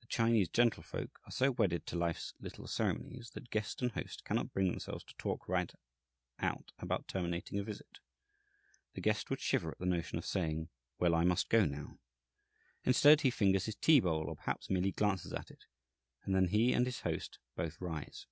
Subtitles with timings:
[0.00, 4.52] The Chinese gentlefolk are so wedded to life's little ceremonies that guest and host cannot
[4.52, 5.72] bring themselves to talk right
[6.40, 8.00] out about terminating a visit.
[8.94, 12.00] The guest would shiver at the notion of saying, "Well, I must go, now."
[12.82, 15.66] Instead, he fingers his tea bowl, or perhaps merely glances at it;
[16.24, 18.26] and then he and his host both rise.